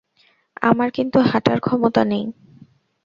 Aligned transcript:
আমার 0.61 0.89
কিন্তু 0.91 1.17
হাঁটার 1.21 1.59
ক্ষমতা 1.59 2.01
নেই। 2.05 2.25